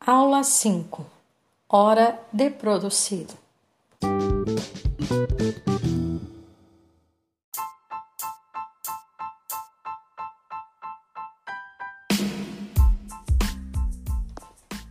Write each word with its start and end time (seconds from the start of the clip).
Aula 0.00 0.42
5 0.42 1.06
Hora 1.68 2.20
de 2.32 2.50
produzir. 2.50 3.28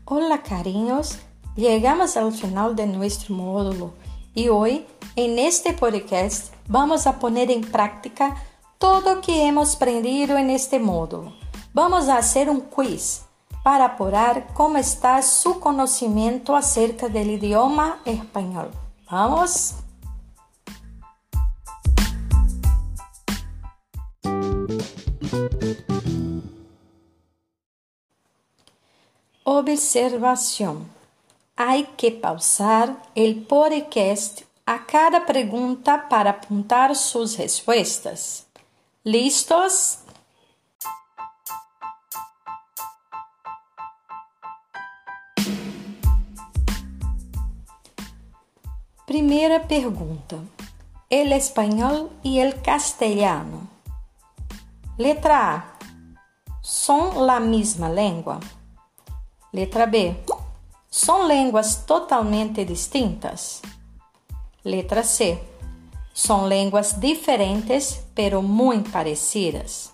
Hola 0.05 0.41
cariños, 0.41 1.17
llegamos 1.57 2.15
al 2.15 2.31
final 2.31 2.77
de 2.77 2.87
nuestro 2.87 3.35
módulo 3.35 3.93
y 4.33 4.47
hoy 4.47 4.85
en 5.17 5.37
este 5.39 5.73
podcast 5.73 6.53
vamos 6.67 7.07
a 7.07 7.19
poner 7.19 7.51
en 7.51 7.61
práctica 7.61 8.37
todo 8.77 9.15
lo 9.15 9.21
que 9.21 9.47
hemos 9.47 9.75
aprendido 9.75 10.37
en 10.37 10.49
este 10.49 10.79
módulo. 10.79 11.33
Vamos 11.73 12.07
a 12.07 12.17
hacer 12.17 12.49
un 12.49 12.61
quiz 12.61 13.23
para 13.63 13.85
apurar 13.85 14.53
como 14.53 14.77
está 14.77 15.21
su 15.21 15.59
conocimiento 15.59 16.55
acerca 16.55 17.09
del 17.09 17.31
idioma 17.31 17.99
español. 18.05 18.71
Vamos. 19.09 19.75
Observación. 29.43 30.89
Hay 31.55 31.85
que 31.97 32.11
pausar 32.11 33.01
el 33.15 33.43
podcast 33.43 34.41
a 34.65 34.85
cada 34.85 35.25
pregunta 35.25 36.07
para 36.09 36.31
apuntar 36.31 36.95
sus 36.95 37.37
respuestas. 37.37 38.44
¿Listos? 39.07 39.99
Primeira 49.05 49.67
pergunta: 49.67 50.37
El 51.07 51.33
espanhol 51.33 52.09
e 52.23 52.39
el 52.39 52.63
castelhano. 52.63 53.67
Letra 54.97 55.53
A: 55.53 55.77
São 56.63 57.23
la 57.23 57.39
mesma 57.39 57.87
língua? 57.87 58.39
Letra 59.53 59.85
B: 59.85 60.15
São 60.89 61.27
línguas 61.27 61.85
totalmente 61.85 62.65
distintas? 62.65 63.61
Letra 64.63 65.03
C: 65.03 65.54
São 66.15 66.47
línguas 66.47 66.97
diferentes, 66.97 68.01
pero 68.15 68.41
muito 68.41 68.89
parecidas. 68.89 69.93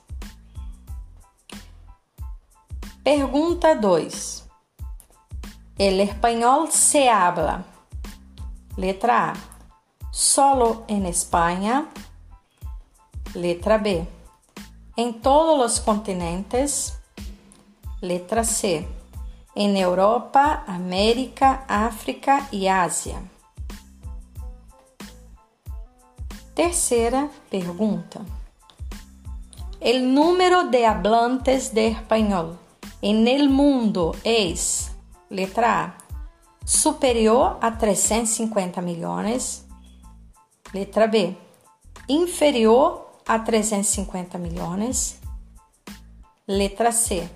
Pergunta 3.03 3.73
2. 3.73 4.47
El 5.79 5.99
espanhol 5.99 6.71
se 6.71 7.09
habla 7.09 7.65
Letra 8.77 9.31
A. 9.31 9.33
Solo 10.11 10.83
en 10.87 11.07
España. 11.07 11.89
Letra 13.33 13.79
B. 13.79 14.07
En 14.95 15.21
todos 15.21 15.57
los 15.57 15.79
continentes. 15.79 16.99
Letra 17.99 18.43
C. 18.43 18.87
En 19.55 19.75
Europa, 19.75 20.65
América, 20.67 21.65
África 21.67 22.47
y 22.51 22.67
Asia. 22.67 23.23
Terceira 26.61 27.27
pergunta. 27.49 28.21
El 29.79 30.13
número 30.13 30.65
de 30.65 30.85
hablantes 30.85 31.73
de 31.73 31.87
español 31.87 32.59
en 33.01 33.27
el 33.27 33.49
mundo 33.49 34.15
es, 34.23 34.91
letra 35.27 35.83
A, 35.83 35.97
superior 36.63 37.57
a 37.63 37.79
350 37.79 38.79
milhões. 38.79 39.65
Letra 40.71 41.07
B, 41.07 41.35
inferior 42.05 43.09
a 43.25 43.43
350 43.43 44.37
milhões. 44.37 45.17
Letra 46.45 46.91
C, 46.91 47.27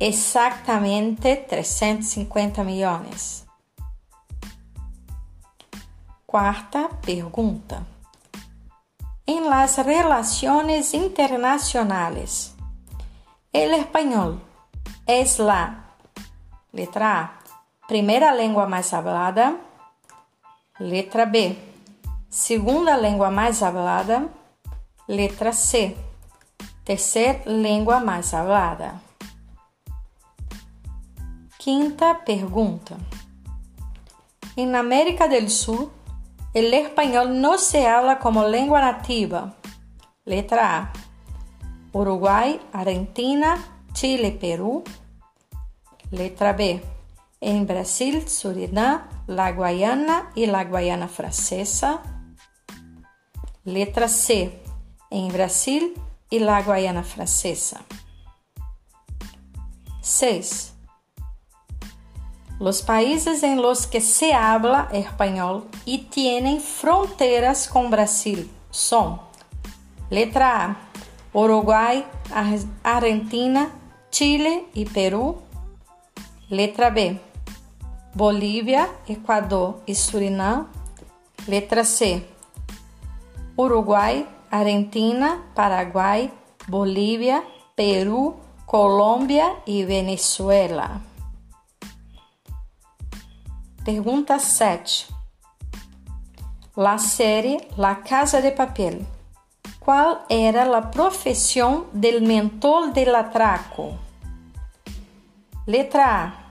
exatamente 0.00 1.36
350 1.36 2.64
milhões. 2.64 3.44
Quarta 6.24 6.88
pergunta. 7.04 7.93
En 9.26 9.48
las 9.48 9.78
relaciones 9.78 10.94
internacionales, 10.94 12.54
el 13.52 13.72
español 13.74 14.42
es 15.06 15.38
la 15.38 15.84
letra 16.72 17.20
A 17.20 17.44
Primeira 17.86 18.34
língua 18.34 18.66
mais 18.66 18.88
falada. 18.88 19.56
Letra 20.78 21.26
B. 21.26 21.54
Segunda 22.30 22.96
língua 22.96 23.30
mais 23.30 23.58
falada. 23.58 24.30
Letra 25.06 25.52
C. 25.52 25.94
Terceira 26.82 27.42
língua 27.44 28.00
mais 28.00 28.30
falada. 28.30 29.02
Quinta 31.58 32.14
pergunta. 32.14 32.96
Em 34.56 34.74
América 34.74 35.28
do 35.28 35.50
Sul, 35.50 35.90
o 36.54 36.74
espanhol 36.74 37.26
não 37.28 37.58
se 37.58 37.84
habla 37.84 38.16
como 38.16 38.48
língua 38.48 38.80
nativa. 38.80 39.54
Letra 40.24 40.78
A. 40.80 40.92
Uruguai, 41.92 42.60
Argentina, 42.72 43.58
Chile, 43.94 44.32
Peru. 44.32 44.82
Letra 46.12 46.52
B 46.52 46.80
em 47.44 47.62
Brasil, 47.64 48.26
Surinam, 48.26 49.02
La 49.28 49.52
Guayana 49.52 50.30
e 50.34 50.46
La 50.46 50.64
Guayana 50.64 51.08
Francesa. 51.08 52.00
Letra 53.66 54.08
C, 54.08 54.60
em 55.10 55.28
Brasil 55.28 55.94
e 56.30 56.38
La 56.38 56.62
Guayana 56.62 57.02
Francesa. 57.02 57.80
6. 60.00 60.73
Los 62.60 62.82
países 62.82 63.42
en 63.42 63.60
los 63.60 63.86
que 63.86 64.00
se 64.00 64.32
habla 64.32 64.88
español 64.92 65.66
y 65.84 66.04
tienen 66.04 66.60
fronteras 66.60 67.68
con 67.68 67.90
Brasil 67.90 68.50
son 68.70 69.20
letra 70.08 70.64
A, 70.64 70.76
Uruguay, 71.32 72.04
Argentina, 72.84 73.70
Chile 74.10 74.66
y 74.72 74.84
Perú. 74.84 75.38
Letra 76.48 76.90
B, 76.90 77.18
Bolívia, 78.14 78.88
Equador 79.08 79.82
e 79.86 79.94
Surinam. 79.94 80.68
Letra 81.48 81.84
C. 81.84 82.24
Uruguai, 83.56 84.26
Argentina, 84.50 85.42
Paraguai, 85.54 86.30
Bolívia, 86.68 87.42
Peru, 87.74 88.36
Colômbia 88.64 89.56
e 89.66 89.84
Venezuela. 89.84 91.00
Pergunta 93.84 94.38
7. 94.38 95.08
La 96.74 96.96
série 96.96 97.68
La 97.76 97.96
Casa 97.96 98.40
de 98.40 98.50
Papel. 98.50 99.04
Qual 99.78 100.24
era 100.30 100.64
a 100.74 100.80
profissão 100.80 101.86
del 101.92 102.22
mentor 102.22 102.92
del 102.92 103.14
atraco? 103.14 103.98
Letra 105.66 106.24
A 106.24 106.44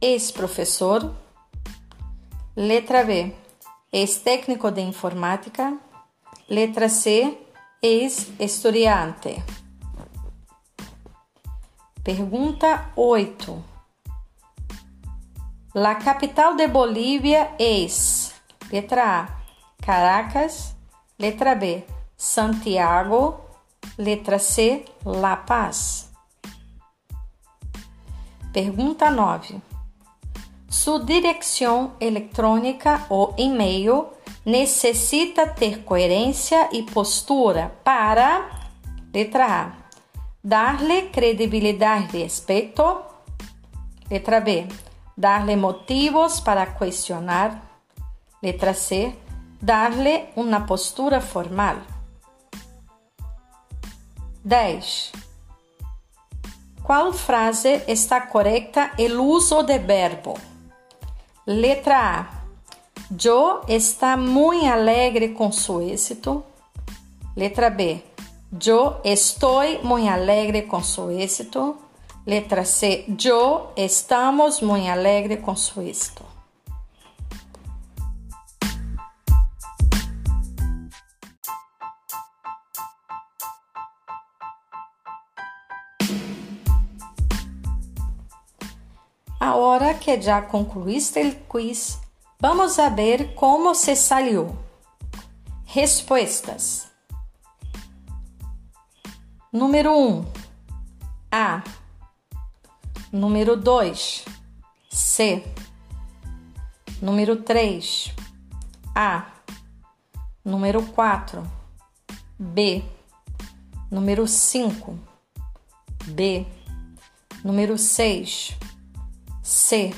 ex-professor. 0.00 1.14
Letra 2.56 3.04
B, 3.04 3.34
ex-técnico 3.92 4.70
de 4.70 4.80
informática. 4.80 5.78
Letra 6.48 6.88
C, 6.88 7.38
ex-estudiante. 7.82 9.42
Pergunta 12.02 12.90
8. 12.96 13.71
La 15.74 15.98
capital 15.98 16.54
de 16.54 16.66
Bolívia 16.66 17.54
es. 17.58 18.34
Letra 18.70 19.20
A, 19.20 19.42
Caracas. 19.80 20.76
Letra 21.16 21.54
B, 21.54 21.86
Santiago. 22.14 23.46
Letra 23.96 24.38
C, 24.38 24.84
La 25.02 25.46
Paz. 25.46 26.10
Pergunta 28.52 29.10
9. 29.10 29.62
Sua 30.68 31.02
direção 31.02 31.92
eletrônica 31.98 33.06
ou 33.08 33.34
e-mail 33.38 34.08
necessita 34.44 35.46
ter 35.46 35.84
coerência 35.84 36.68
e 36.70 36.82
postura 36.82 37.74
para, 37.82 38.50
letra 39.12 39.46
A, 39.46 39.72
dar-lhe 40.44 41.08
credibilidade 41.08 42.18
e 42.18 42.24
respeito. 42.24 43.00
Letra 44.10 44.38
B, 44.38 44.66
dar-lhe 45.22 45.54
motivos 45.54 46.40
para 46.40 46.66
questionar. 46.66 47.62
Letra 48.42 48.74
C, 48.74 49.14
dar-lhe 49.60 50.30
uma 50.34 50.66
postura 50.66 51.20
formal. 51.20 51.76
10. 54.42 55.12
Qual 56.82 57.12
frase 57.12 57.84
está 57.86 58.28
correcta 58.28 58.94
el 58.98 59.16
uso 59.20 59.62
de 59.62 59.78
verbo? 59.78 60.34
Letra 61.46 62.18
A. 62.18 62.30
Yo 63.10 63.60
está 63.68 64.16
muy 64.16 64.66
alegre 64.66 65.34
con 65.34 65.52
su 65.52 65.82
éxito. 65.82 66.46
Letra 67.36 67.70
B. 67.70 68.02
Yo 68.50 69.00
estoy 69.04 69.78
muy 69.84 70.08
alegre 70.08 70.66
con 70.66 70.82
su 70.82 71.10
éxito. 71.10 71.78
Letra 72.24 72.64
C. 72.64 73.04
Yo 73.08 73.72
estamos 73.74 74.62
muy 74.62 74.86
alegre 74.88 75.40
con 75.40 75.56
su 75.56 75.80
éxito. 75.80 76.24
Agora 89.40 89.98
que 89.98 90.22
já 90.22 90.46
concluíste 90.46 91.26
o 91.26 91.48
quiz, 91.48 91.98
vamos 92.38 92.78
ver 92.90 93.34
como 93.34 93.74
se 93.74 93.96
salió. 93.96 94.46
Respostas. 95.74 96.88
Número 99.50 99.96
1. 99.96 100.18
Um, 100.20 100.24
a. 101.32 101.81
Número 103.12 103.56
2. 103.56 104.24
C. 104.88 105.44
Número 107.02 107.42
3. 107.42 108.10
A. 108.94 109.26
Número 110.42 110.82
4. 110.82 111.42
B. 112.38 112.82
Número 113.90 114.26
5. 114.26 114.98
B. 116.06 116.46
Número 117.44 117.76
6. 117.76 118.56
C. 119.42 119.94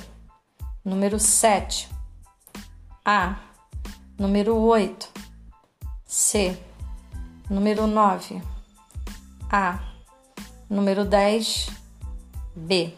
Número 0.85 1.21
7. 1.21 1.89
A. 3.05 3.39
Número 4.19 4.61
8. 4.61 5.09
C. 6.05 6.59
Número 7.49 7.87
9. 7.87 8.43
A. 9.53 9.81
Número 10.69 11.05
10. 11.05 11.84
B. 12.55 12.95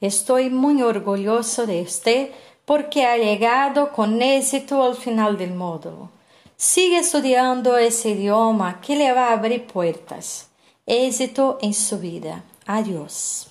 Estou 0.00 0.38
muito 0.50 0.84
orgulhoso 0.84 1.66
de 1.66 1.84
você 1.84 2.32
porque 2.64 3.04
ha 3.04 3.18
llegado 3.18 3.90
con 3.92 4.22
éxito 4.22 4.82
al 4.82 4.94
final 4.94 5.36
del 5.36 5.54
módulo. 5.54 6.08
Sigue 6.56 6.98
estudiando 6.98 7.76
ese 7.76 8.10
idioma 8.10 8.80
que 8.80 8.96
le 8.96 9.12
va 9.12 9.28
a 9.28 9.32
abrir 9.32 9.66
puertas. 9.66 10.48
Éxito 10.86 11.58
en 11.60 11.74
su 11.74 11.98
vida. 11.98 12.42
Adiós. 12.66 13.49